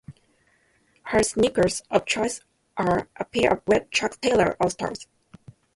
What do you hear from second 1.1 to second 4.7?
sneakers of choice are a pair of red Chuck Taylor